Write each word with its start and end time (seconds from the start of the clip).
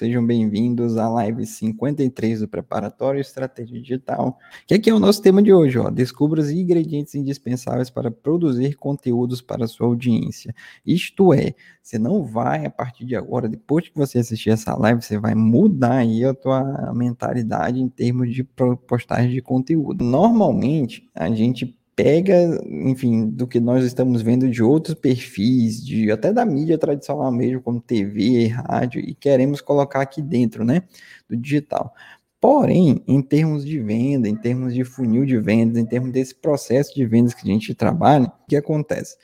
Sejam 0.00 0.26
bem-vindos 0.26 0.96
à 0.96 1.10
live 1.10 1.44
53 1.44 2.40
do 2.40 2.48
Preparatório 2.48 3.20
Estratégia 3.20 3.78
Digital, 3.78 4.38
que 4.66 4.72
aqui 4.72 4.88
é 4.88 4.94
o 4.94 4.98
nosso 4.98 5.20
tema 5.20 5.42
de 5.42 5.52
hoje, 5.52 5.78
ó. 5.78 5.90
Descubra 5.90 6.40
os 6.40 6.48
ingredientes 6.48 7.14
indispensáveis 7.14 7.90
para 7.90 8.10
produzir 8.10 8.76
conteúdos 8.76 9.42
para 9.42 9.66
a 9.66 9.68
sua 9.68 9.86
audiência. 9.88 10.54
Isto 10.86 11.34
é, 11.34 11.54
você 11.82 11.98
não 11.98 12.24
vai, 12.24 12.64
a 12.64 12.70
partir 12.70 13.04
de 13.04 13.14
agora, 13.14 13.46
depois 13.46 13.90
que 13.90 13.94
você 13.94 14.20
assistir 14.20 14.48
essa 14.48 14.74
live, 14.74 15.02
você 15.02 15.18
vai 15.18 15.34
mudar 15.34 15.98
aí 15.98 16.24
a 16.24 16.32
tua 16.32 16.94
mentalidade 16.94 17.78
em 17.78 17.88
termos 17.90 18.34
de 18.34 18.42
postagem 18.88 19.30
de 19.30 19.42
conteúdo. 19.42 20.02
Normalmente, 20.02 21.06
a 21.14 21.28
gente 21.28 21.78
pega, 22.02 22.58
enfim, 22.66 23.28
do 23.28 23.46
que 23.46 23.60
nós 23.60 23.84
estamos 23.84 24.22
vendo 24.22 24.48
de 24.48 24.62
outros 24.62 24.94
perfis, 24.94 25.84
de 25.84 26.10
até 26.10 26.32
da 26.32 26.46
mídia 26.46 26.78
tradicional 26.78 27.30
mesmo, 27.30 27.60
como 27.60 27.78
TV, 27.78 28.46
rádio, 28.46 29.02
e 29.02 29.14
queremos 29.14 29.60
colocar 29.60 30.00
aqui 30.00 30.22
dentro, 30.22 30.64
né, 30.64 30.84
do 31.28 31.36
digital. 31.36 31.92
Porém, 32.40 33.04
em 33.06 33.20
termos 33.20 33.66
de 33.66 33.78
venda, 33.78 34.26
em 34.26 34.34
termos 34.34 34.72
de 34.72 34.82
funil 34.82 35.26
de 35.26 35.38
vendas, 35.38 35.76
em 35.76 35.84
termos 35.84 36.10
desse 36.10 36.34
processo 36.34 36.94
de 36.94 37.04
vendas 37.04 37.34
que 37.34 37.42
a 37.42 37.52
gente 37.52 37.74
trabalha, 37.74 38.28
o 38.28 38.48
que 38.48 38.56
acontece? 38.56 39.18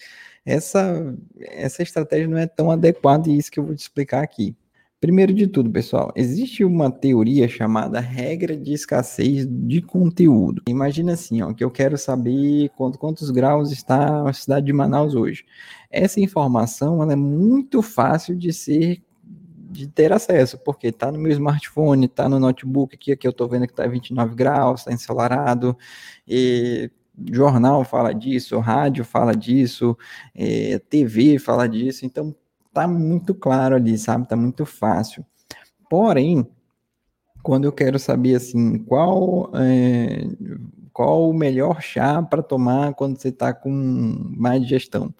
Essa, 0.44 1.16
essa 1.40 1.82
estratégia 1.82 2.28
não 2.28 2.36
é 2.36 2.46
tão 2.46 2.70
adequada 2.70 3.30
e 3.30 3.38
isso 3.38 3.50
que 3.50 3.58
eu 3.58 3.64
vou 3.64 3.74
te 3.74 3.80
explicar 3.80 4.22
aqui. 4.22 4.54
Primeiro 5.06 5.32
de 5.32 5.46
tudo, 5.46 5.70
pessoal, 5.70 6.12
existe 6.16 6.64
uma 6.64 6.90
teoria 6.90 7.46
chamada 7.46 8.00
regra 8.00 8.56
de 8.56 8.72
escassez 8.72 9.46
de 9.48 9.80
conteúdo. 9.80 10.62
Imagina 10.68 11.12
assim, 11.12 11.42
ó, 11.42 11.52
que 11.52 11.62
eu 11.62 11.70
quero 11.70 11.96
saber 11.96 12.70
quanto, 12.70 12.98
quantos 12.98 13.30
graus 13.30 13.70
está 13.70 14.28
a 14.28 14.32
cidade 14.32 14.66
de 14.66 14.72
Manaus 14.72 15.14
hoje. 15.14 15.44
Essa 15.88 16.18
informação 16.18 17.08
é 17.08 17.14
muito 17.14 17.82
fácil 17.82 18.34
de 18.34 18.52
ser 18.52 19.00
de 19.70 19.86
ter 19.86 20.12
acesso, 20.12 20.58
porque 20.58 20.88
está 20.88 21.12
no 21.12 21.20
meu 21.20 21.30
smartphone, 21.30 22.06
está 22.06 22.28
no 22.28 22.40
notebook 22.40 22.96
aqui, 22.96 23.12
aqui 23.12 23.28
eu 23.28 23.30
estou 23.30 23.46
vendo 23.46 23.68
que 23.68 23.74
está 23.74 23.86
29 23.86 24.34
graus, 24.34 24.80
está 24.80 24.92
ensolarado, 24.92 25.78
e 26.26 26.90
jornal 27.30 27.84
fala 27.84 28.12
disso, 28.12 28.58
rádio 28.58 29.04
fala 29.04 29.36
disso, 29.36 29.96
é, 30.34 30.80
TV 30.90 31.38
fala 31.38 31.68
disso, 31.68 32.04
então 32.04 32.34
tá 32.76 32.86
muito 32.86 33.34
claro 33.34 33.74
ali, 33.74 33.96
sabe? 33.96 34.28
Tá 34.28 34.36
muito 34.36 34.66
fácil. 34.66 35.24
Porém, 35.88 36.46
quando 37.42 37.64
eu 37.64 37.72
quero 37.72 37.98
saber 37.98 38.34
assim, 38.34 38.78
qual 38.80 39.50
é, 39.54 40.26
qual 40.92 41.30
o 41.30 41.34
melhor 41.34 41.80
chá 41.80 42.22
para 42.22 42.42
tomar 42.42 42.92
quando 42.94 43.18
você 43.18 43.28
está 43.28 43.54
com 43.54 43.70
má 44.36 44.58
digestão, 44.58 45.14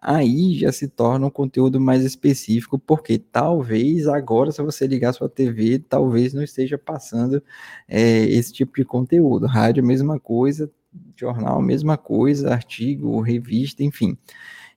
aí 0.00 0.54
já 0.58 0.72
se 0.72 0.88
torna 0.88 1.26
um 1.26 1.30
conteúdo 1.30 1.78
mais 1.80 2.02
específico, 2.04 2.78
porque 2.78 3.18
talvez 3.18 4.08
agora, 4.08 4.50
se 4.50 4.62
você 4.62 4.86
ligar 4.86 5.12
sua 5.12 5.28
TV, 5.28 5.78
talvez 5.80 6.32
não 6.32 6.42
esteja 6.42 6.78
passando 6.78 7.42
é, 7.88 8.24
esse 8.24 8.52
tipo 8.54 8.76
de 8.76 8.84
conteúdo. 8.86 9.46
Rádio, 9.46 9.84
mesma 9.84 10.18
coisa, 10.18 10.70
jornal, 11.16 11.60
mesma 11.62 11.96
coisa, 11.96 12.52
artigo, 12.52 13.20
revista, 13.20 13.82
enfim 13.82 14.16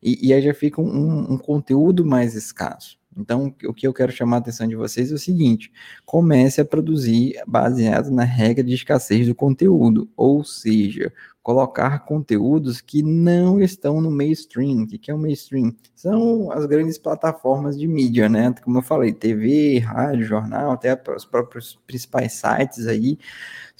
e, 0.01 0.27
e 0.27 0.33
aí 0.33 0.41
já 0.41 0.53
fica 0.53 0.81
um, 0.81 1.33
um 1.33 1.37
conteúdo 1.37 2.05
mais 2.05 2.35
escasso. 2.35 2.97
Então, 3.17 3.53
o 3.65 3.73
que 3.73 3.85
eu 3.85 3.93
quero 3.93 4.11
chamar 4.11 4.37
a 4.37 4.39
atenção 4.39 4.67
de 4.67 4.75
vocês 4.75 5.11
é 5.11 5.15
o 5.15 5.19
seguinte: 5.19 5.71
comece 6.05 6.61
a 6.61 6.65
produzir 6.65 7.41
baseado 7.45 8.09
na 8.11 8.23
regra 8.23 8.63
de 8.63 8.73
escassez 8.73 9.27
do 9.27 9.35
conteúdo, 9.35 10.09
ou 10.15 10.43
seja, 10.43 11.11
colocar 11.41 12.05
conteúdos 12.05 12.81
que 12.81 13.01
não 13.01 13.59
estão 13.61 14.01
no 14.01 14.11
mainstream. 14.11 14.83
O 14.83 14.87
que 14.87 15.09
é 15.09 15.13
o 15.13 15.17
mainstream? 15.17 15.73
São 15.95 16.51
as 16.51 16.65
grandes 16.65 16.97
plataformas 16.97 17.77
de 17.77 17.87
mídia, 17.87 18.29
né? 18.29 18.53
Como 18.63 18.77
eu 18.77 18.81
falei, 18.81 19.13
TV, 19.13 19.79
rádio, 19.79 20.25
jornal, 20.25 20.71
até 20.71 20.99
os 21.15 21.25
próprios 21.25 21.79
principais 21.87 22.33
sites 22.33 22.87
aí 22.87 23.17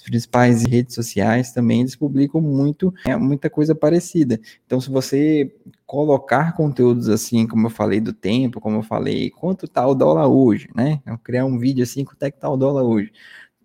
as 0.00 0.04
principais 0.04 0.64
redes 0.64 0.94
sociais 0.94 1.52
também 1.52 1.80
eles 1.80 1.94
publicam 1.94 2.40
muito, 2.40 2.92
é, 3.04 3.14
muita 3.16 3.50
coisa 3.50 3.74
parecida. 3.74 4.40
Então, 4.64 4.80
se 4.80 4.88
você 4.90 5.54
colocar 5.84 6.56
conteúdos 6.56 7.08
assim, 7.10 7.46
como 7.46 7.66
eu 7.66 7.70
falei 7.70 8.00
do 8.00 8.12
tempo, 8.12 8.60
como 8.60 8.78
eu 8.78 8.82
falei, 8.82 9.30
quanto 9.30 9.68
tá 9.68 9.86
o 9.86 9.94
dólar 9.94 10.26
hoje, 10.28 10.68
né? 10.74 11.02
Eu 11.04 11.18
criar 11.18 11.44
um 11.44 11.58
vídeo 11.58 11.82
assim, 11.82 12.02
quanto 12.04 12.22
é 12.22 12.30
que 12.30 12.40
tá 12.40 12.48
o 12.48 12.56
dólar 12.56 12.82
hoje? 12.82 13.12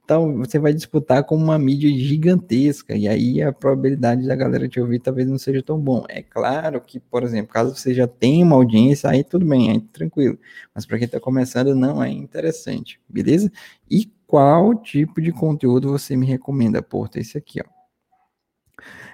Então, 0.06 0.38
você 0.38 0.60
vai 0.60 0.72
disputar 0.72 1.24
com 1.24 1.36
uma 1.36 1.58
mídia 1.58 1.90
gigantesca, 1.90 2.96
e 2.96 3.08
aí 3.08 3.42
a 3.42 3.52
probabilidade 3.52 4.28
da 4.28 4.36
galera 4.36 4.70
te 4.70 4.80
ouvir 4.80 5.00
talvez 5.00 5.28
não 5.28 5.40
seja 5.40 5.64
tão 5.64 5.80
bom. 5.80 6.06
É 6.08 6.22
claro 6.22 6.80
que, 6.80 7.00
por 7.00 7.24
exemplo, 7.24 7.52
caso 7.52 7.76
você 7.76 7.92
já 7.92 8.06
tenha 8.08 8.46
uma 8.46 8.56
audiência, 8.56 9.10
aí 9.10 9.24
tudo 9.24 9.44
bem, 9.48 9.72
aí 9.72 9.82
tranquilo. 9.82 10.38
Mas 10.76 10.86
para 10.86 11.00
quem 11.00 11.06
está 11.08 11.20
começando, 11.20 11.74
não 11.74 12.04
é 12.04 12.12
interessante, 12.12 13.02
beleza? 13.10 13.52
E 13.90 14.06
qual 14.28 14.76
tipo 14.76 15.20
de 15.20 15.32
conteúdo 15.32 15.90
você 15.90 16.16
me 16.16 16.28
recomenda? 16.28 16.84
Porta, 16.84 17.20
esse 17.20 17.36
aqui, 17.36 17.60
ó. 17.60 17.76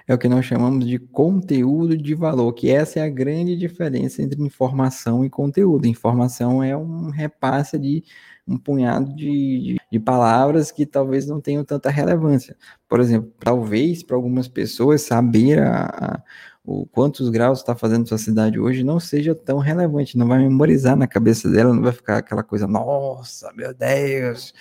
É 0.06 0.12
o 0.12 0.18
que 0.18 0.28
nós 0.28 0.44
chamamos 0.44 0.86
de 0.86 0.98
conteúdo 0.98 1.96
de 1.96 2.14
valor, 2.14 2.52
que 2.52 2.68
essa 2.70 2.98
é 2.98 3.02
a 3.02 3.08
grande 3.08 3.56
diferença 3.56 4.20
entre 4.22 4.42
informação 4.42 5.24
e 5.24 5.30
conteúdo. 5.30 5.86
Informação 5.86 6.62
é 6.62 6.76
um 6.76 7.08
repasse 7.08 7.78
de 7.78 8.02
um 8.46 8.58
punhado 8.58 9.14
de, 9.14 9.24
de, 9.24 9.80
de 9.90 10.00
palavras 10.00 10.70
que 10.70 10.84
talvez 10.84 11.26
não 11.26 11.40
tenham 11.40 11.64
tanta 11.64 11.90
relevância. 11.90 12.56
Por 12.88 13.00
exemplo, 13.00 13.32
talvez 13.38 14.02
para 14.02 14.16
algumas 14.16 14.48
pessoas 14.48 15.02
saber 15.02 15.62
a, 15.62 15.84
a 15.86 16.22
o 16.64 16.86
quantos 16.86 17.28
graus 17.28 17.58
está 17.58 17.74
fazendo 17.74 18.06
sua 18.06 18.18
cidade 18.18 18.58
hoje 18.58 18.84
não 18.84 19.00
seja 19.00 19.34
tão 19.34 19.58
relevante, 19.58 20.16
não 20.16 20.28
vai 20.28 20.38
memorizar 20.38 20.96
na 20.96 21.06
cabeça 21.08 21.50
dela, 21.50 21.74
não 21.74 21.82
vai 21.82 21.92
ficar 21.92 22.18
aquela 22.18 22.42
coisa, 22.42 22.68
nossa, 22.68 23.52
meu 23.52 23.74
Deus, 23.74 24.54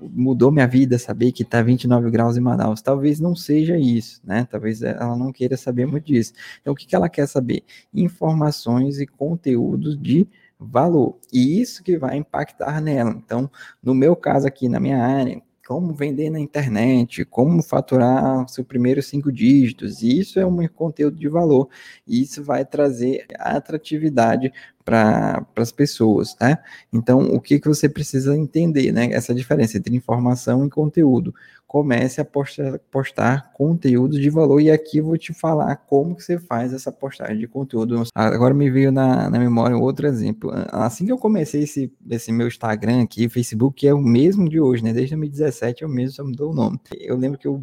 mudou 0.00 0.50
minha 0.50 0.66
vida 0.66 0.98
saber 0.98 1.32
que 1.32 1.42
está 1.42 1.62
29 1.62 2.10
graus 2.10 2.36
em 2.36 2.40
Manaus. 2.40 2.82
Talvez 2.82 3.20
não 3.20 3.36
seja 3.36 3.78
isso, 3.78 4.20
né? 4.24 4.46
Talvez 4.50 4.82
ela 4.82 5.16
não 5.16 5.30
queira 5.30 5.56
saber 5.56 5.86
muito 5.86 6.06
disso. 6.06 6.32
Então, 6.60 6.72
o 6.72 6.76
que, 6.76 6.86
que 6.86 6.96
ela 6.96 7.08
quer 7.08 7.28
saber? 7.28 7.62
Informações 7.94 8.98
e 8.98 9.06
conteúdos 9.06 9.96
de 10.00 10.26
valor. 10.58 11.18
E 11.32 11.60
isso 11.60 11.82
que 11.82 11.96
vai 11.98 12.16
impactar 12.16 12.80
nela. 12.80 13.10
Então, 13.10 13.50
no 13.82 13.94
meu 13.94 14.16
caso 14.16 14.46
aqui, 14.46 14.68
na 14.68 14.80
minha 14.80 15.02
área, 15.02 15.40
como 15.68 15.92
vender 15.92 16.30
na 16.30 16.40
internet, 16.40 17.26
como 17.26 17.62
faturar 17.62 18.48
seus 18.48 18.66
primeiros 18.66 19.06
cinco 19.06 19.30
dígitos. 19.30 20.02
Isso 20.02 20.40
é 20.40 20.46
um 20.46 20.66
conteúdo 20.68 21.18
de 21.18 21.28
valor. 21.28 21.68
E 22.06 22.22
isso 22.22 22.42
vai 22.42 22.64
trazer 22.64 23.26
atratividade 23.38 24.50
para 24.88 25.44
as 25.56 25.70
pessoas, 25.70 26.32
tá? 26.32 26.58
Então, 26.90 27.20
o 27.20 27.38
que, 27.42 27.60
que 27.60 27.68
você 27.68 27.90
precisa 27.90 28.34
entender, 28.34 28.90
né? 28.90 29.12
Essa 29.12 29.34
diferença 29.34 29.76
entre 29.76 29.94
informação 29.94 30.64
e 30.64 30.70
conteúdo. 30.70 31.34
Comece 31.66 32.22
a 32.22 32.24
postar, 32.24 32.78
postar 32.90 33.52
conteúdo 33.52 34.18
de 34.18 34.30
valor 34.30 34.58
e 34.62 34.70
aqui 34.70 34.96
eu 34.96 35.04
vou 35.04 35.18
te 35.18 35.34
falar 35.34 35.76
como 35.76 36.16
que 36.16 36.22
você 36.22 36.38
faz 36.38 36.72
essa 36.72 36.90
postagem 36.90 37.36
de 37.36 37.46
conteúdo. 37.46 38.02
Agora 38.14 38.54
me 38.54 38.70
veio 38.70 38.90
na, 38.90 39.28
na 39.28 39.38
memória 39.38 39.76
outro 39.76 40.06
exemplo. 40.06 40.50
Assim 40.70 41.04
que 41.04 41.12
eu 41.12 41.18
comecei 41.18 41.64
esse, 41.64 41.92
esse 42.08 42.32
meu 42.32 42.48
Instagram 42.48 43.02
aqui, 43.02 43.28
Facebook, 43.28 43.80
que 43.80 43.86
é 43.86 43.92
o 43.92 44.00
mesmo 44.00 44.48
de 44.48 44.58
hoje, 44.58 44.82
né? 44.82 44.94
Desde 44.94 45.14
2017 45.14 45.84
é 45.84 45.86
o 45.86 45.90
mesmo, 45.90 46.16
só 46.16 46.24
mudou 46.24 46.52
o 46.52 46.54
nome. 46.54 46.80
Eu 46.98 47.18
lembro 47.18 47.38
que 47.38 47.46
eu, 47.46 47.62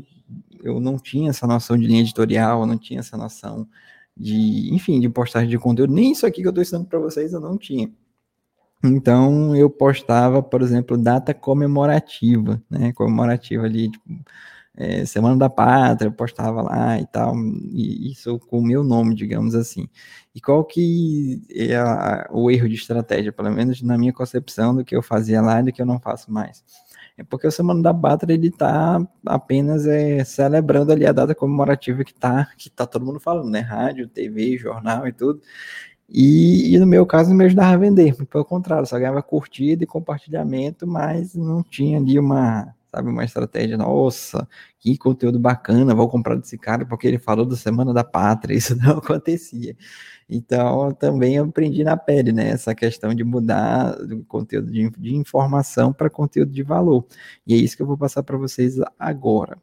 eu 0.64 0.80
não 0.80 1.00
tinha 1.00 1.31
essa 1.31 1.47
noção 1.47 1.75
de 1.75 1.88
linha 1.88 2.02
editorial, 2.02 2.62
eu 2.62 2.68
não 2.68 2.78
tinha 2.78 3.00
essa 3.00 3.18
noção 3.18 3.68
de, 4.18 4.74
enfim, 4.74 5.00
de 5.00 5.09
postagem 5.09 5.50
de 5.50 5.58
conteúdo. 5.58 5.94
Nem 5.94 6.12
isso 6.12 6.26
aqui 6.26 6.42
que 6.42 6.48
eu 6.48 6.52
estou 6.52 6.62
ensinando 6.62 6.86
para 6.86 7.00
vocês 7.00 7.34
eu 7.34 7.40
não 7.40 7.58
tinha. 7.58 7.92
Então 8.84 9.56
eu 9.56 9.70
postava, 9.70 10.44
por 10.44 10.62
exemplo, 10.62 10.98
data 10.98 11.34
comemorativa, 11.34 12.62
né? 12.70 12.94
Comemorativa 12.94 13.64
ali, 13.64 13.90
tipo, 13.90 14.06
é, 14.78 15.06
Semana 15.06 15.38
da 15.38 15.50
Pátria, 15.50 16.08
eu 16.09 16.12
postava 16.12 16.62
lá 16.62 17.00
e 17.00 17.06
tal, 17.08 17.34
e 17.72 18.12
isso 18.12 18.38
com 18.40 18.59
o 18.59 18.64
meu 18.64 18.84
nome, 18.84 19.16
digamos 19.16 19.56
assim. 19.56 19.88
E 20.34 20.42
qual 20.42 20.64
que 20.66 21.42
é 21.50 21.78
o 22.32 22.52
erro 22.52 22.68
de 22.68 22.76
estratégia, 22.76 23.32
pelo 23.32 23.52
menos 23.52 23.82
na 23.82 23.97
minha 23.97 24.14
concepção 24.14 24.76
do 24.76 24.84
que 24.84 24.96
eu 24.96 25.02
fazia 25.02 25.42
lá 25.42 25.62
e 25.62 25.64
do 25.66 25.72
que 25.72 25.82
eu 25.82 25.86
não 25.86 26.00
faço 26.00 26.32
mais? 26.32 26.64
É 27.17 27.23
porque 27.23 27.47
o 27.47 27.52
Semana 27.52 27.82
da 27.82 27.94
Pátria 27.94 28.34
ele 28.34 28.47
está 28.47 29.02
apenas 29.26 29.85
é, 29.88 30.23
celebrando 30.26 30.91
ali 30.91 31.06
a 31.06 31.14
data 31.14 31.34
comemorativa 31.34 32.03
que 32.03 32.12
está 32.12 32.50
que 32.58 32.70
tá 32.70 32.85
todo 32.85 33.06
mundo 33.06 33.20
falando, 33.20 33.50
né? 33.50 33.62
Rádio, 33.62 34.08
TV, 34.08 34.58
jornal 34.58 35.08
e 35.08 35.14
tudo. 35.14 35.41
E, 36.09 36.76
e, 36.76 36.79
no 36.79 36.85
meu 36.85 37.06
caso 37.06 37.29
não 37.29 37.38
me 37.38 37.46
ajudava 37.46 37.73
a 37.73 37.78
vender, 37.78 38.16
pelo 38.28 38.46
contrário, 38.46 38.85
só 38.85 38.97
ganhava 39.00 39.23
curtida 39.23 39.84
e 39.84 39.88
compartilhamento, 39.88 40.85
mas 40.85 41.34
não 41.35 41.64
tinha 41.64 41.97
ali 41.97 42.20
uma, 42.20 42.76
sabe, 42.96 43.09
uma 43.09 43.26
estratégia, 43.26 43.78
nossa, 43.78 44.47
que 44.80 44.97
conteúdo 44.97 45.38
bacana, 45.38 45.94
vou 45.94 46.08
comprar 46.09 46.36
desse 46.36 46.58
cara 46.58 46.86
porque 46.86 47.08
ele 47.08 47.20
falou 47.20 47.46
da 47.46 47.56
Semana 47.56 47.94
da 47.94 48.03
Pátria, 48.03 48.56
isso 48.58 48.76
não 48.76 48.97
acontecia. 49.00 49.76
Então, 50.30 50.92
também 50.94 51.38
aprendi 51.38 51.84
na 51.84 51.97
pele, 51.97 52.32
né, 52.32 52.50
essa 52.50 52.74
questão 52.74 53.14
de 53.14 53.24
mudar 53.24 53.92
do 53.97 54.24
conteúdo 54.26 54.72
de, 54.72 54.90
de 54.92 55.16
informação 55.16 55.94
para 55.94 56.09
conteúdo 56.09 56.52
de 56.52 56.64
valor. 56.64 57.06
E 57.46 57.53
é 57.53 57.58
isso 57.58 57.76
que 57.76 57.84
eu 57.84 57.88
vou 57.88 57.97
passar 57.97 58.24
para 58.24 58.38
vocês 58.38 58.78
agora. 58.98 59.58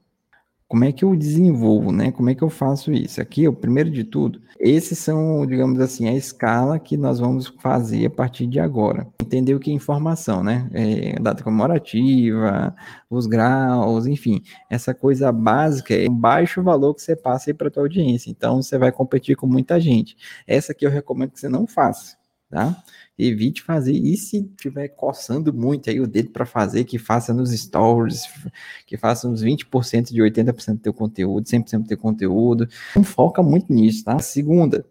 Como 0.72 0.84
é 0.86 0.90
que 0.90 1.04
eu 1.04 1.14
desenvolvo, 1.14 1.92
né? 1.92 2.10
Como 2.10 2.30
é 2.30 2.34
que 2.34 2.40
eu 2.40 2.48
faço 2.48 2.94
isso? 2.94 3.20
Aqui, 3.20 3.46
o 3.46 3.52
primeiro 3.52 3.90
de 3.90 4.04
tudo, 4.04 4.40
esses 4.58 4.98
são, 4.98 5.44
digamos 5.44 5.78
assim, 5.78 6.08
a 6.08 6.14
escala 6.14 6.78
que 6.78 6.96
nós 6.96 7.18
vamos 7.20 7.48
fazer 7.60 8.06
a 8.06 8.10
partir 8.10 8.46
de 8.46 8.58
agora. 8.58 9.06
Entender 9.20 9.54
o 9.54 9.60
que 9.60 9.70
é 9.70 9.74
informação, 9.74 10.42
né? 10.42 10.70
É, 10.72 11.20
data 11.20 11.44
comemorativa, 11.44 12.74
os 13.10 13.26
graus, 13.26 14.06
enfim, 14.06 14.40
essa 14.70 14.94
coisa 14.94 15.30
básica 15.30 15.92
é 15.94 16.08
um 16.08 16.16
baixo 16.16 16.62
valor 16.62 16.94
que 16.94 17.02
você 17.02 17.14
passa 17.14 17.50
aí 17.50 17.54
para 17.54 17.70
tua 17.70 17.82
audiência. 17.82 18.30
Então, 18.30 18.62
você 18.62 18.78
vai 18.78 18.90
competir 18.90 19.36
com 19.36 19.46
muita 19.46 19.78
gente. 19.78 20.16
Essa 20.46 20.72
aqui 20.72 20.86
eu 20.86 20.90
recomendo 20.90 21.32
que 21.32 21.40
você 21.40 21.50
não 21.50 21.66
faça, 21.66 22.16
tá? 22.48 22.82
Evite 23.18 23.62
fazer. 23.62 23.92
E 23.92 24.16
se 24.16 24.42
tiver 24.56 24.88
coçando 24.88 25.52
muito 25.52 25.90
aí 25.90 26.00
o 26.00 26.06
dedo 26.06 26.30
para 26.30 26.46
fazer, 26.46 26.84
que 26.84 26.98
faça 26.98 27.32
nos 27.32 27.50
stories, 27.50 28.22
que 28.86 28.96
faça 28.96 29.28
uns 29.28 29.42
20% 29.42 30.12
de 30.12 30.20
80% 30.20 30.74
do 30.74 30.80
teu 30.80 30.94
conteúdo, 30.94 31.46
100% 31.46 31.82
do 31.82 31.88
teu 31.88 31.98
conteúdo. 31.98 32.68
Não 32.96 33.04
foca 33.04 33.42
muito 33.42 33.72
nisso, 33.72 34.04
tá? 34.04 34.18
Segunda, 34.18 34.84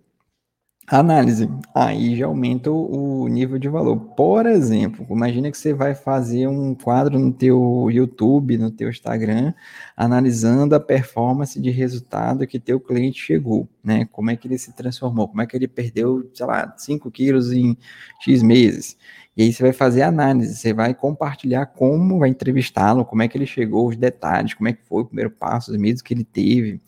Análise. 0.88 1.48
Aí 1.74 2.18
já 2.18 2.26
aumenta 2.26 2.70
o 2.70 3.28
nível 3.28 3.58
de 3.58 3.70
valor. 3.70 3.98
Por 3.98 4.46
exemplo, 4.46 5.06
imagina 5.10 5.50
que 5.50 5.58
você 5.58 5.74
vai 5.74 5.96
fazer 5.96 6.48
um 6.48 6.76
quadro 6.76 7.18
no 7.18 7.32
teu 7.32 7.88
YouTube, 7.90 8.58
no 8.58 8.70
teu 8.70 8.90
Instagram, 8.90 9.54
analisando 9.96 10.76
a 10.76 10.80
performance 10.80 11.60
de 11.62 11.70
resultado 11.70 12.46
que 12.46 12.60
teu 12.60 12.80
cliente 12.80 13.22
chegou, 13.22 13.70
né? 13.82 14.06
Como 14.12 14.32
é 14.32 14.36
que 14.36 14.48
ele 14.48 14.58
se 14.58 14.74
transformou, 14.74 15.30
como 15.30 15.42
é 15.42 15.46
que 15.46 15.56
ele 15.56 15.68
perdeu, 15.68 16.30
sei 16.34 16.46
lá, 16.46 16.74
5 16.78 17.10
quilos 17.10 17.54
em 17.54 17.78
X 18.20 18.44
meses. 18.44 18.98
E 19.38 19.44
aí 19.44 19.54
você 19.54 19.64
vai 19.64 19.74
fazer 19.74 20.02
análise, 20.02 20.58
você 20.58 20.74
vai 20.74 20.94
compartilhar 20.94 21.68
como, 21.68 22.20
vai 22.20 22.30
entrevistá-lo, 22.30 23.06
como 23.06 23.22
é 23.22 23.30
que 23.30 23.38
ele 23.38 23.46
chegou, 23.46 23.88
os 23.88 23.96
detalhes, 23.96 24.54
como 24.54 24.68
é 24.68 24.74
que 24.74 24.84
foi 24.84 25.04
o 25.04 25.06
primeiro 25.06 25.32
passo, 25.32 25.72
os 25.72 25.78
medos 25.78 26.02
que 26.02 26.14
ele 26.14 26.26
teve, 26.26 26.82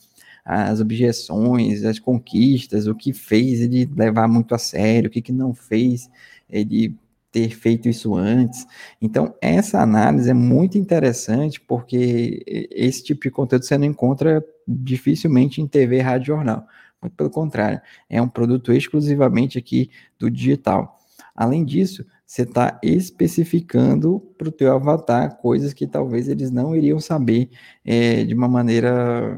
as 0.45 0.81
objeções, 0.81 1.83
as 1.85 1.99
conquistas, 1.99 2.87
o 2.87 2.95
que 2.95 3.13
fez 3.13 3.61
ele 3.61 3.89
levar 3.95 4.27
muito 4.27 4.53
a 4.53 4.57
sério, 4.57 5.07
o 5.07 5.11
que, 5.11 5.21
que 5.21 5.31
não 5.31 5.53
fez 5.53 6.09
ele 6.49 6.95
ter 7.31 7.49
feito 7.49 7.89
isso 7.89 8.15
antes. 8.15 8.65
Então, 9.01 9.33
essa 9.41 9.81
análise 9.81 10.29
é 10.29 10.33
muito 10.33 10.77
interessante 10.77 11.59
porque 11.59 12.43
esse 12.71 13.03
tipo 13.03 13.23
de 13.23 13.31
conteúdo 13.31 13.65
você 13.65 13.77
não 13.77 13.87
encontra 13.87 14.45
dificilmente 14.67 15.59
em 15.59 15.67
TV, 15.67 15.99
rádio, 15.99 16.27
jornal. 16.27 16.65
Muito 17.01 17.15
pelo 17.15 17.29
contrário, 17.29 17.81
é 18.09 18.21
um 18.21 18.29
produto 18.29 18.71
exclusivamente 18.71 19.57
aqui 19.57 19.89
do 20.17 20.29
digital. 20.29 20.99
Além 21.35 21.65
disso, 21.65 22.05
você 22.25 22.43
está 22.43 22.79
especificando 22.83 24.19
para 24.37 24.47
o 24.47 24.51
teu 24.51 24.73
avatar 24.73 25.35
coisas 25.37 25.73
que 25.73 25.87
talvez 25.87 26.27
eles 26.27 26.51
não 26.51 26.75
iriam 26.75 26.99
saber 26.99 27.49
é, 27.83 28.23
de 28.23 28.33
uma 28.33 28.47
maneira 28.47 29.37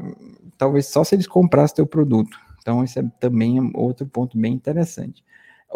talvez 0.56 0.86
só 0.86 1.04
se 1.04 1.14
eles 1.14 1.26
comprassem 1.26 1.76
teu 1.76 1.86
produto. 1.86 2.38
Então, 2.60 2.82
esse 2.82 2.98
é 2.98 3.02
também 3.20 3.70
outro 3.74 4.06
ponto 4.06 4.38
bem 4.38 4.52
interessante. 4.52 5.24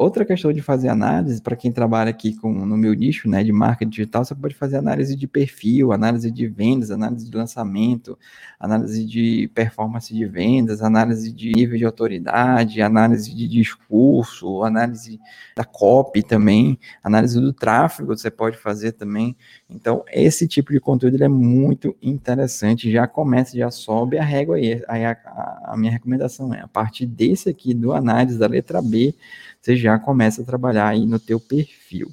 Outra 0.00 0.25
questão 0.25 0.50
de 0.50 0.62
fazer 0.62 0.88
análise, 0.88 1.43
para 1.43 1.55
quem 1.55 1.70
trabalha 1.70 2.08
aqui 2.08 2.35
com, 2.35 2.50
no 2.64 2.75
meu 2.75 2.94
nicho, 2.94 3.29
né, 3.29 3.44
de 3.44 3.52
marketing 3.52 3.91
digital, 3.91 4.25
você 4.25 4.35
pode 4.35 4.55
fazer 4.55 4.79
análise 4.79 5.14
de 5.14 5.26
perfil, 5.26 5.93
análise 5.93 6.31
de 6.31 6.49
vendas, 6.49 6.91
análise 6.91 7.29
de 7.31 7.37
lançamento, 7.37 8.19
análise 8.58 9.05
de 9.05 9.50
performance 9.55 10.14
de 10.14 10.25
vendas, 10.25 10.81
análise 10.81 11.31
de 11.31 11.52
nível 11.52 11.76
de 11.76 11.85
autoridade, 11.85 12.81
análise 12.81 13.35
de 13.35 13.47
discurso, 13.47 14.64
análise 14.64 15.20
da 15.55 15.64
copy 15.64 16.23
também, 16.23 16.79
análise 17.05 17.38
do 17.38 17.52
tráfego 17.52 18.17
você 18.17 18.31
pode 18.31 18.56
fazer 18.56 18.93
também. 18.93 19.37
Então, 19.69 20.02
esse 20.11 20.49
tipo 20.49 20.73
de 20.73 20.81
conteúdo 20.81 21.23
é 21.23 21.29
muito 21.29 21.94
interessante, 22.00 22.91
já 22.91 23.06
começa, 23.06 23.55
já 23.55 23.70
sobe 23.70 24.17
a 24.17 24.25
régua 24.25 24.56
aí. 24.56 24.82
aí 24.88 25.05
a, 25.05 25.11
a, 25.26 25.73
a 25.75 25.76
minha 25.76 25.93
recomendação 25.93 26.55
é, 26.55 26.61
a 26.62 26.69
partir 26.69 27.05
desse 27.05 27.50
aqui, 27.50 27.75
do 27.75 27.93
análise 27.93 28.38
da 28.38 28.47
letra 28.47 28.81
B, 28.81 29.14
você 29.61 29.77
já 29.77 29.99
começa 29.99 30.43
a 30.43 30.45
trabalhar 30.45 30.89
aí 30.89 31.07
no 31.07 31.19
teu 31.19 31.39
perfil. 31.39 32.12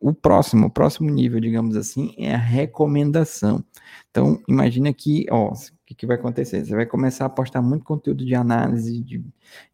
O 0.00 0.14
próximo, 0.14 0.68
o 0.68 0.70
próximo 0.70 1.10
nível, 1.10 1.40
digamos 1.40 1.76
assim, 1.76 2.14
é 2.16 2.34
a 2.34 2.38
recomendação. 2.38 3.64
Então, 4.10 4.40
imagina 4.48 4.92
que, 4.92 5.26
ó, 5.30 5.52
que, 5.92 5.94
que 5.94 6.06
vai 6.06 6.16
acontecer? 6.16 6.64
Você 6.64 6.74
vai 6.74 6.86
começar 6.86 7.26
a 7.26 7.28
postar 7.28 7.62
muito 7.62 7.84
conteúdo 7.84 8.24
de 8.24 8.34
análise, 8.34 9.00
de, 9.00 9.22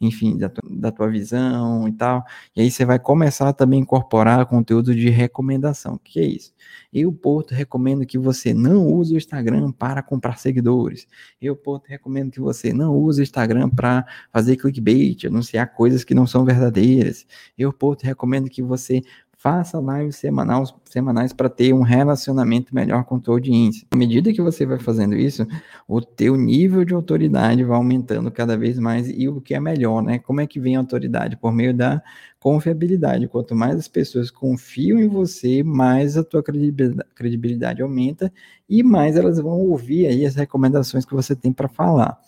enfim, 0.00 0.36
da 0.36 0.48
tua, 0.48 0.68
da 0.70 0.92
tua 0.92 1.08
visão 1.08 1.88
e 1.88 1.92
tal, 1.92 2.24
e 2.54 2.60
aí 2.60 2.70
você 2.70 2.84
vai 2.84 2.98
começar 2.98 3.52
também 3.52 3.78
a 3.80 3.82
incorporar 3.82 4.44
conteúdo 4.46 4.94
de 4.94 5.08
recomendação. 5.08 5.94
O 5.94 5.98
que 5.98 6.20
é 6.20 6.24
isso? 6.24 6.52
Eu, 6.92 7.12
Porto, 7.12 7.54
recomendo 7.54 8.04
que 8.06 8.18
você 8.18 8.52
não 8.52 8.86
use 8.86 9.14
o 9.14 9.18
Instagram 9.18 9.72
para 9.72 10.02
comprar 10.02 10.38
seguidores. 10.38 11.06
Eu, 11.40 11.56
Porto, 11.56 11.86
recomendo 11.86 12.30
que 12.30 12.40
você 12.40 12.72
não 12.72 12.96
use 12.96 13.20
o 13.20 13.22
Instagram 13.22 13.68
para 13.70 14.06
fazer 14.32 14.56
clickbait, 14.56 15.26
anunciar 15.26 15.72
coisas 15.74 16.04
que 16.04 16.14
não 16.14 16.26
são 16.26 16.44
verdadeiras. 16.44 17.26
Eu, 17.56 17.72
Porto, 17.72 18.02
recomendo 18.02 18.48
que 18.48 18.62
você 18.62 19.02
Faça 19.40 19.78
lives 19.78 20.16
semanais, 20.16 20.74
semanais 20.84 21.32
para 21.32 21.48
ter 21.48 21.72
um 21.72 21.82
relacionamento 21.82 22.74
melhor 22.74 23.04
com 23.04 23.14
a 23.14 23.20
tua 23.20 23.34
audiência. 23.34 23.86
À 23.88 23.96
medida 23.96 24.32
que 24.32 24.42
você 24.42 24.66
vai 24.66 24.80
fazendo 24.80 25.14
isso, 25.14 25.46
o 25.86 26.00
teu 26.00 26.34
nível 26.34 26.84
de 26.84 26.92
autoridade 26.92 27.62
vai 27.62 27.76
aumentando 27.76 28.32
cada 28.32 28.56
vez 28.56 28.80
mais 28.80 29.08
e 29.08 29.28
o 29.28 29.40
que 29.40 29.54
é 29.54 29.60
melhor, 29.60 30.02
né? 30.02 30.18
Como 30.18 30.40
é 30.40 30.46
que 30.46 30.58
vem 30.58 30.74
a 30.74 30.80
autoridade? 30.80 31.36
Por 31.36 31.52
meio 31.52 31.72
da 31.72 32.02
confiabilidade. 32.40 33.28
Quanto 33.28 33.54
mais 33.54 33.76
as 33.76 33.86
pessoas 33.86 34.28
confiam 34.28 34.98
em 34.98 35.06
você, 35.06 35.62
mais 35.62 36.16
a 36.16 36.24
tua 36.24 36.42
credibilidade, 36.42 37.80
aumenta 37.80 38.32
e 38.68 38.82
mais 38.82 39.16
elas 39.16 39.38
vão 39.38 39.60
ouvir 39.60 40.08
aí 40.08 40.26
as 40.26 40.34
recomendações 40.34 41.04
que 41.04 41.14
você 41.14 41.36
tem 41.36 41.52
para 41.52 41.68
falar. 41.68 42.18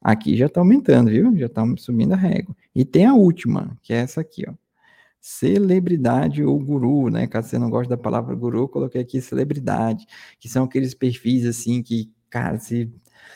Aqui 0.00 0.34
já 0.34 0.46
está 0.46 0.62
aumentando, 0.62 1.10
viu? 1.10 1.36
Já 1.36 1.46
está 1.46 1.62
subindo 1.76 2.14
a 2.14 2.16
régua. 2.16 2.56
E 2.74 2.82
tem 2.82 3.04
a 3.04 3.12
última, 3.12 3.76
que 3.82 3.92
é 3.92 3.98
essa 3.98 4.22
aqui, 4.22 4.46
ó 4.48 4.65
celebridade 5.26 6.44
ou 6.44 6.56
guru, 6.56 7.10
né? 7.10 7.26
Caso 7.26 7.48
você 7.48 7.58
não 7.58 7.68
goste 7.68 7.90
da 7.90 7.96
palavra 7.96 8.32
guru, 8.36 8.68
coloquei 8.68 9.00
aqui 9.00 9.20
celebridade, 9.20 10.06
que 10.38 10.48
são 10.48 10.64
aqueles 10.64 10.94
perfis 10.94 11.44
assim 11.44 11.82
que, 11.82 12.12
cara, 12.30 12.58
se 12.60 12.88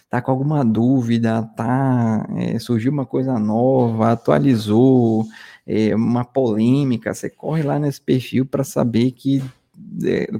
tá 0.08 0.22
com 0.22 0.31
alguma 0.31 0.64
dúvida, 0.64 1.42
tá, 1.56 2.28
é, 2.37 2.58
surgiu 2.60 2.92
uma 2.92 3.04
coisa 3.04 3.38
nova, 3.40 4.12
atualizou, 4.12 5.26
é, 5.66 5.94
uma 5.96 6.25
polêmica, 6.25 7.12
você 7.12 7.28
corre 7.28 7.64
lá 7.64 7.76
nesse 7.76 8.00
perfil 8.00 8.46
para 8.46 8.62
saber 8.62 9.10
que 9.10 9.43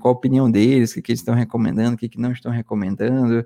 qual 0.01 0.15
a 0.15 0.17
opinião 0.17 0.51
deles, 0.51 0.91
o 0.91 0.95
que, 0.95 1.03
que 1.03 1.13
eles 1.13 1.21
estão 1.21 1.35
recomendando, 1.35 1.95
o 1.95 1.99
que, 1.99 2.09
que 2.09 2.21
não 2.21 2.33
estão 2.33 2.51
recomendando. 2.53 3.45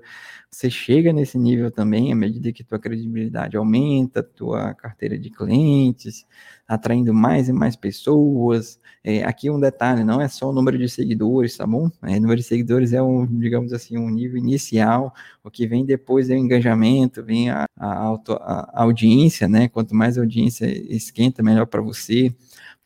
Você 0.49 0.69
chega 0.69 1.11
nesse 1.11 1.37
nível 1.37 1.69
também 1.69 2.11
à 2.13 2.15
medida 2.15 2.51
que 2.51 2.63
tua 2.63 2.79
credibilidade 2.79 3.57
aumenta, 3.57 4.23
tua 4.23 4.73
carteira 4.73 5.19
de 5.19 5.29
clientes, 5.29 6.25
atraindo 6.67 7.13
mais 7.13 7.49
e 7.49 7.53
mais 7.53 7.75
pessoas. 7.75 8.79
É, 9.03 9.23
aqui 9.23 9.49
um 9.49 9.59
detalhe, 9.59 10.03
não 10.03 10.19
é 10.21 10.27
só 10.27 10.49
o 10.49 10.53
número 10.53 10.77
de 10.77 10.89
seguidores, 10.89 11.57
tá 11.57 11.67
bom? 11.67 11.91
É, 12.03 12.17
o 12.17 12.21
número 12.21 12.37
de 12.37 12.43
seguidores 12.43 12.93
é 12.93 13.01
um, 13.01 13.25
digamos 13.25 13.73
assim, 13.73 13.97
um 13.97 14.09
nível 14.09 14.37
inicial. 14.37 15.13
O 15.43 15.51
que 15.51 15.67
vem 15.67 15.85
depois 15.85 16.29
é 16.29 16.35
o 16.35 16.37
engajamento, 16.37 17.23
vem 17.23 17.49
a, 17.49 17.65
a, 17.77 17.93
auto, 17.97 18.33
a 18.33 18.81
audiência, 18.81 19.47
né? 19.47 19.67
Quanto 19.67 19.93
mais 19.93 20.17
audiência 20.17 20.65
esquenta, 20.91 21.43
melhor 21.43 21.67
para 21.67 21.81
você. 21.81 22.33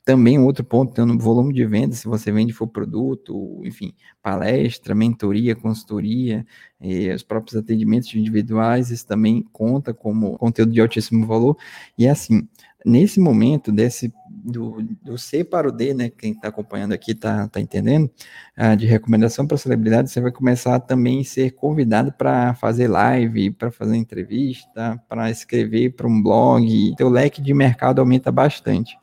Também 0.09 0.39
outro 0.39 0.63
ponto, 0.63 0.91
tendo 0.91 1.15
volume 1.19 1.53
de 1.53 1.63
venda, 1.67 1.93
se 1.93 2.07
você 2.07 2.31
vende 2.31 2.51
for 2.51 2.65
produto, 2.65 3.61
enfim, 3.63 3.93
palestra, 4.23 4.95
mentoria, 4.95 5.55
consultoria, 5.55 6.43
eh, 6.81 7.13
os 7.13 7.21
próprios 7.21 7.55
atendimentos 7.55 8.11
individuais, 8.15 8.89
isso 8.89 9.05
também 9.05 9.45
conta 9.53 9.93
como 9.93 10.35
conteúdo 10.39 10.71
de 10.71 10.81
altíssimo 10.81 11.27
valor. 11.27 11.55
E 11.95 12.07
assim, 12.07 12.47
nesse 12.83 13.19
momento 13.19 13.71
desse 13.71 14.11
do, 14.27 14.81
do 15.03 15.15
C 15.15 15.43
para 15.43 15.67
o 15.67 15.71
D, 15.71 15.93
né? 15.93 16.09
Quem 16.09 16.31
está 16.31 16.47
acompanhando 16.47 16.93
aqui 16.93 17.11
está 17.11 17.47
tá 17.47 17.61
entendendo, 17.61 18.09
ah, 18.57 18.73
de 18.73 18.87
recomendação 18.87 19.45
para 19.45 19.57
celebridade, 19.57 20.09
você 20.09 20.19
vai 20.19 20.31
começar 20.31 20.73
a 20.73 20.79
também 20.79 21.23
ser 21.23 21.51
convidado 21.51 22.11
para 22.13 22.55
fazer 22.55 22.87
live, 22.87 23.51
para 23.51 23.69
fazer 23.69 23.95
entrevista, 23.95 24.99
para 25.07 25.29
escrever 25.29 25.91
para 25.91 26.07
um 26.07 26.23
blog. 26.23 26.95
Teu 26.97 27.09
leque 27.09 27.43
de 27.43 27.53
mercado 27.53 27.99
aumenta 27.99 28.31
bastante. 28.31 28.97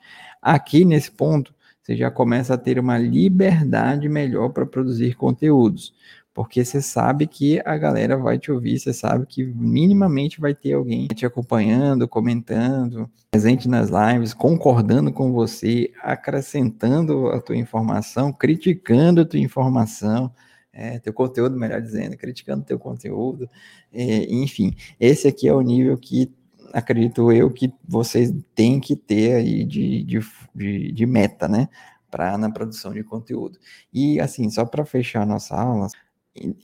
Aqui 0.46 0.84
nesse 0.84 1.10
ponto, 1.10 1.52
você 1.82 1.96
já 1.96 2.08
começa 2.08 2.54
a 2.54 2.56
ter 2.56 2.78
uma 2.78 2.96
liberdade 2.96 4.08
melhor 4.08 4.50
para 4.50 4.64
produzir 4.64 5.16
conteúdos, 5.16 5.92
porque 6.32 6.64
você 6.64 6.80
sabe 6.80 7.26
que 7.26 7.60
a 7.64 7.76
galera 7.76 8.16
vai 8.16 8.38
te 8.38 8.52
ouvir, 8.52 8.78
você 8.78 8.92
sabe 8.92 9.26
que 9.26 9.44
minimamente 9.44 10.40
vai 10.40 10.54
ter 10.54 10.74
alguém 10.74 11.08
te 11.08 11.26
acompanhando, 11.26 12.06
comentando, 12.06 13.10
presente 13.32 13.68
nas 13.68 13.90
lives, 13.90 14.32
concordando 14.32 15.12
com 15.12 15.32
você, 15.32 15.90
acrescentando 16.00 17.26
a 17.30 17.40
tua 17.40 17.56
informação, 17.56 18.32
criticando 18.32 19.22
a 19.22 19.24
tua 19.24 19.40
informação. 19.40 20.32
É, 20.72 21.00
teu 21.00 21.12
conteúdo, 21.12 21.58
melhor 21.58 21.80
dizendo, 21.82 22.16
criticando 22.16 22.62
teu 22.62 22.78
conteúdo, 22.78 23.50
é, 23.92 24.32
enfim, 24.32 24.76
esse 25.00 25.26
aqui 25.26 25.48
é 25.48 25.52
o 25.52 25.62
nível 25.62 25.96
que 25.98 26.30
acredito 26.72 27.32
eu 27.32 27.50
que 27.50 27.72
vocês 27.86 28.32
têm 28.54 28.80
que 28.80 28.96
ter 28.96 29.34
aí 29.34 29.64
de, 29.64 30.02
de, 30.04 30.20
de, 30.54 30.92
de 30.92 31.06
meta, 31.06 31.48
né? 31.48 31.68
Para 32.10 32.36
na 32.38 32.50
produção 32.50 32.92
de 32.92 33.02
conteúdo. 33.04 33.58
E 33.92 34.20
assim, 34.20 34.48
só 34.50 34.64
para 34.64 34.84
fechar 34.84 35.22
a 35.22 35.26
nossa 35.26 35.54
aula, 35.54 35.88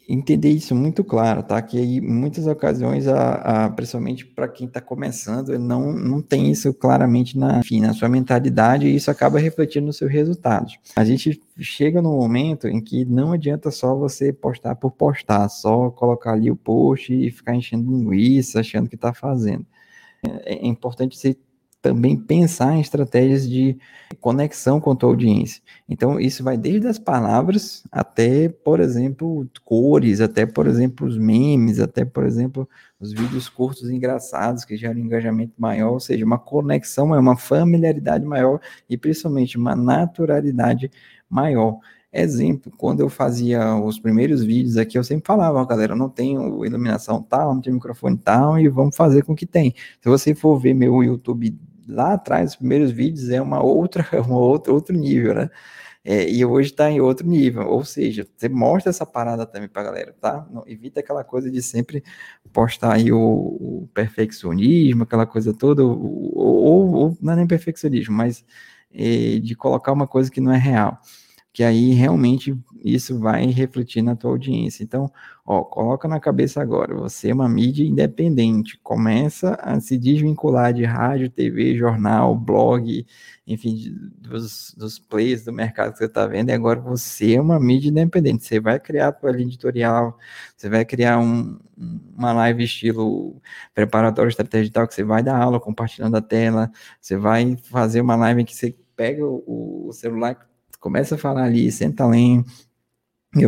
entender 0.08 0.50
isso 0.50 0.74
muito 0.74 1.02
claro, 1.02 1.42
tá? 1.42 1.60
Que 1.62 1.78
em 1.78 2.00
muitas 2.00 2.46
ocasiões, 2.46 3.08
a, 3.08 3.64
a 3.64 3.70
principalmente 3.70 4.26
para 4.26 4.48
quem 4.48 4.66
está 4.66 4.80
começando, 4.80 5.58
não, 5.58 5.92
não 5.92 6.20
tem 6.20 6.50
isso 6.50 6.72
claramente 6.74 7.38
na, 7.38 7.60
enfim, 7.60 7.80
na 7.80 7.92
sua 7.92 8.08
mentalidade 8.08 8.86
e 8.86 8.94
isso 8.94 9.10
acaba 9.10 9.38
refletindo 9.38 9.86
no 9.86 9.92
seu 9.92 10.08
resultado. 10.08 10.70
A 10.94 11.04
gente 11.04 11.40
chega 11.58 12.02
no 12.02 12.12
momento 12.12 12.68
em 12.68 12.80
que 12.80 13.04
não 13.04 13.32
adianta 13.32 13.70
só 13.70 13.94
você 13.94 14.32
postar 14.32 14.76
por 14.76 14.92
postar, 14.92 15.48
só 15.48 15.90
colocar 15.90 16.32
ali 16.32 16.50
o 16.50 16.56
post 16.56 17.12
e 17.12 17.30
ficar 17.30 17.54
enchendo 17.54 17.90
linguiça, 17.90 18.60
achando 18.60 18.88
que 18.88 18.96
está 18.96 19.12
fazendo. 19.14 19.66
É, 20.24 20.54
é 20.54 20.66
importante 20.66 21.18
você 21.18 21.36
também 21.80 22.16
pensar 22.16 22.76
em 22.76 22.80
estratégias 22.80 23.48
de 23.48 23.76
conexão 24.20 24.80
com 24.80 24.92
a 24.92 24.96
tua 24.96 25.08
audiência. 25.08 25.60
Então, 25.88 26.20
isso 26.20 26.44
vai 26.44 26.56
desde 26.56 26.86
as 26.86 26.96
palavras 26.96 27.82
até, 27.90 28.48
por 28.48 28.78
exemplo, 28.78 29.48
cores, 29.64 30.20
até, 30.20 30.46
por 30.46 30.68
exemplo, 30.68 31.04
os 31.04 31.18
memes, 31.18 31.80
até, 31.80 32.04
por 32.04 32.24
exemplo, 32.24 32.68
os 33.00 33.12
vídeos 33.12 33.48
curtos 33.48 33.90
engraçados 33.90 34.64
que 34.64 34.76
geram 34.76 35.00
engajamento 35.00 35.54
maior, 35.58 35.94
ou 35.94 36.00
seja, 36.00 36.24
uma 36.24 36.38
conexão, 36.38 37.06
uma 37.06 37.36
familiaridade 37.36 38.24
maior 38.24 38.60
e 38.88 38.96
principalmente 38.96 39.58
uma 39.58 39.74
naturalidade 39.74 40.88
maior. 41.28 41.80
Exemplo, 42.12 42.70
quando 42.76 43.00
eu 43.00 43.08
fazia 43.08 43.74
os 43.76 43.98
primeiros 43.98 44.44
vídeos 44.44 44.76
aqui, 44.76 44.98
eu 44.98 45.04
sempre 45.04 45.26
falava, 45.26 45.64
galera, 45.64 45.96
não 45.96 46.10
tenho 46.10 46.62
iluminação 46.62 47.22
tal, 47.22 47.54
não 47.54 47.62
tenho 47.62 47.76
microfone 47.76 48.18
tal, 48.18 48.58
e 48.58 48.68
vamos 48.68 48.94
fazer 48.94 49.24
com 49.24 49.34
que 49.34 49.46
tem. 49.46 49.74
Se 49.98 50.10
você 50.10 50.34
for 50.34 50.58
ver 50.58 50.74
meu 50.74 51.02
YouTube 51.02 51.58
lá 51.88 52.12
atrás, 52.12 52.50
os 52.50 52.56
primeiros 52.56 52.90
vídeos, 52.90 53.30
é 53.30 53.40
uma 53.40 53.62
outra, 53.62 54.06
uma 54.26 54.36
outra, 54.36 54.74
outro 54.74 54.94
nível, 54.94 55.34
né? 55.34 55.50
É, 56.04 56.28
e 56.28 56.44
hoje 56.44 56.70
está 56.70 56.90
em 56.90 57.00
outro 57.00 57.26
nível, 57.26 57.66
ou 57.68 57.84
seja, 57.84 58.26
você 58.36 58.48
mostra 58.48 58.90
essa 58.90 59.06
parada 59.06 59.46
também 59.46 59.68
para 59.68 59.82
a 59.82 59.84
galera, 59.84 60.14
tá? 60.20 60.46
Não, 60.50 60.64
evita 60.66 61.00
aquela 61.00 61.22
coisa 61.24 61.50
de 61.50 61.62
sempre 61.62 62.02
postar 62.52 62.94
aí 62.94 63.12
o, 63.12 63.18
o 63.18 63.88
perfeccionismo, 63.94 65.04
aquela 65.04 65.26
coisa 65.26 65.54
toda, 65.54 65.84
ou, 65.84 66.36
ou, 66.36 66.92
ou, 66.94 67.18
não 67.22 67.32
é 67.34 67.36
nem 67.36 67.46
perfeccionismo, 67.46 68.14
mas 68.14 68.44
é, 68.92 69.38
de 69.38 69.54
colocar 69.54 69.92
uma 69.92 70.06
coisa 70.06 70.30
que 70.30 70.40
não 70.40 70.52
é 70.52 70.58
real 70.58 70.98
que 71.52 71.62
aí 71.62 71.92
realmente 71.92 72.58
isso 72.82 73.18
vai 73.18 73.46
refletir 73.46 74.02
na 74.02 74.16
tua 74.16 74.30
audiência. 74.30 74.82
Então, 74.82 75.12
ó, 75.44 75.62
coloca 75.62 76.08
na 76.08 76.18
cabeça 76.18 76.62
agora, 76.62 76.94
você 76.94 77.28
é 77.30 77.34
uma 77.34 77.48
mídia 77.48 77.84
independente, 77.84 78.78
começa 78.82 79.54
a 79.60 79.78
se 79.78 79.98
desvincular 79.98 80.72
de 80.72 80.84
rádio, 80.84 81.28
TV, 81.28 81.76
jornal, 81.76 82.34
blog, 82.34 83.06
enfim, 83.46 83.94
dos, 84.18 84.74
dos 84.76 84.98
plays 84.98 85.44
do 85.44 85.52
mercado 85.52 85.92
que 85.92 85.98
você 85.98 86.06
está 86.06 86.26
vendo, 86.26 86.48
e 86.50 86.52
agora 86.52 86.80
você 86.80 87.34
é 87.34 87.40
uma 87.40 87.60
mídia 87.60 87.90
independente, 87.90 88.44
você 88.44 88.58
vai 88.58 88.80
criar 88.80 89.08
a 89.08 89.12
tua 89.12 89.30
linha 89.30 89.48
editorial, 89.48 90.16
você 90.56 90.70
vai 90.70 90.84
criar 90.86 91.18
um, 91.18 91.58
uma 92.16 92.32
live 92.32 92.64
estilo 92.64 93.40
preparatório 93.74 94.30
estratégico 94.30 94.88
que 94.88 94.94
você 94.94 95.04
vai 95.04 95.22
dar 95.22 95.36
aula 95.36 95.60
compartilhando 95.60 96.16
a 96.16 96.22
tela, 96.22 96.70
você 97.00 97.16
vai 97.16 97.56
fazer 97.56 98.00
uma 98.00 98.16
live 98.16 98.44
que 98.44 98.56
você 98.56 98.74
pega 98.96 99.24
o, 99.26 99.88
o 99.88 99.92
celular 99.92 100.51
começa 100.82 101.14
a 101.14 101.18
falar 101.18 101.44
ali, 101.44 101.70
senta 101.72 102.04
além, 102.04 102.44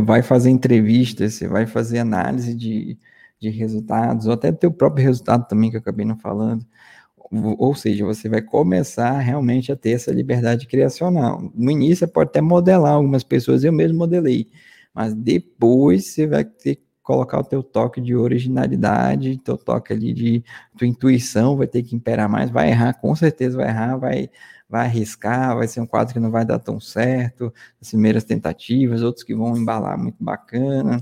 vai 0.05 0.23
fazer 0.23 0.51
entrevistas, 0.51 1.35
você 1.35 1.49
vai 1.49 1.67
fazer 1.67 1.99
análise 1.99 2.55
de, 2.55 2.99
de 3.41 3.51
resultados, 3.51 4.27
ou 4.27 4.33
até 4.33 4.53
teu 4.53 4.73
próprio 4.73 5.05
resultado 5.05 5.47
também, 5.49 5.71
que 5.71 5.77
eu 5.77 5.81
acabei 5.81 6.07
não 6.07 6.17
falando. 6.19 6.65
Ou 7.59 7.75
seja, 7.75 8.05
você 8.05 8.29
vai 8.29 8.41
começar 8.41 9.19
realmente 9.19 9.73
a 9.73 9.77
ter 9.77 9.91
essa 9.93 10.13
liberdade 10.13 10.67
criacional. 10.69 11.51
No 11.55 11.71
início, 11.71 11.99
você 11.99 12.07
pode 12.07 12.31
até 12.31 12.41
modelar 12.41 12.95
algumas 12.95 13.25
pessoas, 13.25 13.65
eu 13.65 13.73
mesmo 13.73 13.99
modelei, 13.99 14.49
mas 14.95 15.13
depois 15.15 16.07
você 16.07 16.27
vai 16.27 16.45
ter 16.45 16.77
que 16.77 16.84
colocar 17.05 17.39
o 17.39 17.45
teu 17.45 17.63
toque 17.63 18.01
de 18.01 18.17
originalidade, 18.17 19.39
teu 19.39 19.57
toque 19.57 19.93
ali 19.93 20.13
de 20.13 20.45
tua 20.77 20.89
intuição 20.89 21.57
vai 21.57 21.69
ter 21.69 21.83
que 21.85 21.95
imperar 21.95 22.29
mais, 22.29 22.51
vai 22.51 22.71
errar, 22.71 22.95
com 22.95 23.15
certeza 23.15 23.57
vai 23.57 23.69
errar, 23.69 23.97
vai 23.99 24.31
vai 24.69 24.87
arriscar, 24.87 25.57
vai 25.57 25.69
ser 25.69 25.81
um 25.81 25.87
quadro 25.87 26.15
que 26.15 26.19
não 26.19 26.31
vai 26.31 26.45
dar 26.45 26.59
tão 26.59 26.81
certo, 26.81 27.53
as 27.81 27.91
primeiras 27.91 28.25
tentativas, 28.25 29.03
outros 29.03 29.23
que 29.23 29.35
vão 29.35 29.57
embalar 29.57 29.97
muito 29.97 30.17
bacana. 30.19 31.01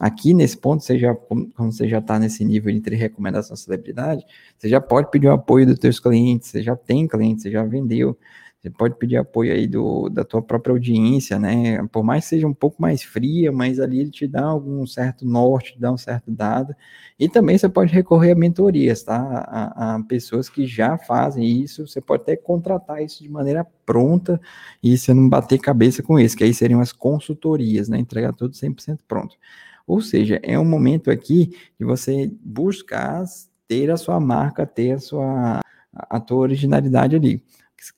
Aqui 0.00 0.34
nesse 0.34 0.56
ponto, 0.56 0.82
você 0.82 0.98
já, 0.98 1.14
como 1.14 1.52
você 1.56 1.88
já 1.88 1.98
está 1.98 2.18
nesse 2.18 2.44
nível 2.44 2.74
entre 2.74 2.96
recomendação 2.96 3.54
e 3.54 3.58
celebridade, 3.58 4.24
você 4.56 4.68
já 4.68 4.80
pode 4.80 5.10
pedir 5.10 5.28
o 5.28 5.32
apoio 5.32 5.66
dos 5.66 5.78
seus 5.80 6.00
clientes, 6.00 6.48
você 6.48 6.62
já 6.62 6.74
tem 6.74 7.06
clientes, 7.06 7.42
você 7.42 7.50
já 7.50 7.62
vendeu, 7.62 8.18
você 8.64 8.70
pode 8.70 8.96
pedir 8.96 9.18
apoio 9.18 9.52
aí 9.52 9.66
do, 9.66 10.08
da 10.08 10.24
tua 10.24 10.40
própria 10.40 10.72
audiência, 10.72 11.38
né? 11.38 11.86
Por 11.92 12.02
mais 12.02 12.24
que 12.24 12.30
seja 12.30 12.46
um 12.46 12.54
pouco 12.54 12.80
mais 12.80 13.02
fria, 13.02 13.52
mas 13.52 13.78
ali 13.78 14.00
ele 14.00 14.10
te 14.10 14.26
dá 14.26 14.42
algum 14.42 14.86
certo 14.86 15.26
norte, 15.26 15.74
te 15.74 15.80
dá 15.80 15.92
um 15.92 15.98
certo 15.98 16.30
dado. 16.30 16.74
E 17.18 17.28
também 17.28 17.58
você 17.58 17.68
pode 17.68 17.92
recorrer 17.92 18.32
a 18.32 18.34
mentorias, 18.34 19.02
tá? 19.02 19.18
A, 19.18 19.96
a, 19.96 20.02
pessoas 20.04 20.48
que 20.48 20.66
já 20.66 20.96
fazem 20.96 21.44
isso, 21.44 21.86
você 21.86 22.00
pode 22.00 22.22
até 22.22 22.36
contratar 22.36 23.02
isso 23.02 23.22
de 23.22 23.28
maneira 23.28 23.66
pronta 23.84 24.40
e 24.82 24.96
você 24.96 25.12
não 25.12 25.28
bater 25.28 25.58
cabeça 25.58 26.02
com 26.02 26.18
isso, 26.18 26.34
que 26.34 26.42
aí 26.42 26.54
seriam 26.54 26.80
as 26.80 26.90
consultorias, 26.90 27.90
né? 27.90 27.98
Entregar 27.98 28.32
tudo 28.32 28.54
100% 28.54 29.00
pronto. 29.06 29.36
Ou 29.86 30.00
seja, 30.00 30.40
é 30.42 30.58
um 30.58 30.64
momento 30.64 31.10
aqui 31.10 31.54
de 31.78 31.84
você 31.84 32.32
buscar 32.42 33.24
ter 33.68 33.90
a 33.90 33.98
sua 33.98 34.18
marca, 34.18 34.64
ter 34.64 34.92
a 34.92 34.98
sua 34.98 35.60
a 35.92 36.18
tua 36.18 36.38
originalidade 36.38 37.14
ali. 37.14 37.42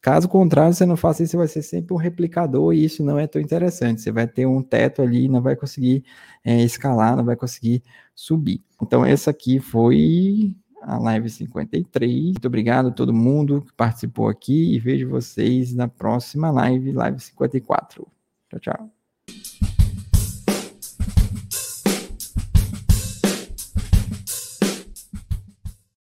Caso 0.01 0.29
contrário, 0.29 0.75
você 0.75 0.87
não 0.87 0.97
faça 0.97 1.23
isso, 1.23 1.33
você 1.33 1.37
vai 1.37 1.49
ser 1.49 1.63
sempre 1.63 1.95
um 1.95 1.97
replicador 1.97 2.73
e 2.73 2.85
isso 2.85 3.05
não 3.05 3.19
é 3.19 3.27
tão 3.27 3.41
interessante. 3.41 4.01
Você 4.01 4.11
vai 4.11 4.27
ter 4.27 4.47
um 4.47 4.63
teto 4.63 5.03
ali, 5.03 5.29
não 5.29 5.41
vai 5.43 5.57
conseguir 5.57 6.05
é, 6.45 6.63
escalar, 6.63 7.17
não 7.17 7.25
vai 7.25 7.37
conseguir 7.37 7.83
subir. 8.15 8.63
Então, 8.83 9.05
essa 9.05 9.31
aqui 9.31 9.61
foi 9.61 10.55
a 10.83 10.99
live 10.99 11.29
53. 11.29 12.25
Muito 12.33 12.47
obrigado 12.47 12.89
a 12.89 12.93
todo 12.93 13.13
mundo 13.13 13.63
que 13.63 13.73
participou 13.75 14.29
aqui 14.29 14.75
e 14.75 14.79
vejo 14.79 15.09
vocês 15.09 15.75
na 15.75 15.89
próxima 15.89 16.51
live, 16.51 16.93
live 16.93 17.21
54. 17.21 18.07
Tchau, 18.51 18.61
tchau. 18.61 18.96